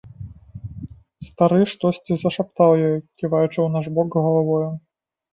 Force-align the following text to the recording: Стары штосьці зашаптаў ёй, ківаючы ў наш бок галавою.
Стары 1.25 1.59
штосьці 1.73 2.13
зашаптаў 2.21 2.71
ёй, 2.87 2.97
ківаючы 3.23 3.49
ў 3.61 3.67
наш 3.75 3.85
бок 3.99 4.17
галавою. 4.29 4.67